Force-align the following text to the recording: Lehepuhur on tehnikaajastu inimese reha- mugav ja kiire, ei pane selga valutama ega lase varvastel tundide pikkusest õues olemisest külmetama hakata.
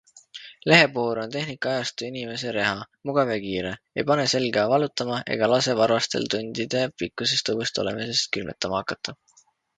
Lehepuhur 0.71 1.19
on 1.23 1.33
tehnikaajastu 1.35 2.07
inimese 2.07 2.53
reha- 2.55 2.87
mugav 3.09 3.33
ja 3.33 3.35
kiire, 3.43 3.75
ei 3.99 4.07
pane 4.13 4.25
selga 4.33 4.65
valutama 4.73 5.21
ega 5.37 5.51
lase 5.53 5.77
varvastel 5.83 6.27
tundide 6.37 6.83
pikkusest 7.05 7.55
õues 7.57 7.75
olemisest 7.85 8.33
külmetama 8.39 8.83
hakata. 8.83 9.17